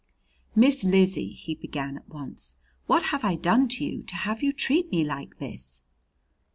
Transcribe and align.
"Miss 0.55 0.83
Lizzie," 0.83 1.31
he 1.31 1.53
began 1.53 1.95
at 1.95 2.09
once, 2.09 2.55
"what 2.87 3.03
have 3.13 3.23
I 3.23 3.35
done 3.35 3.67
to 3.67 3.85
you 3.85 4.01
to 4.05 4.15
have 4.15 4.41
you 4.41 4.51
treat 4.51 4.89
me 4.91 5.03
like 5.03 5.37
this?" 5.37 5.83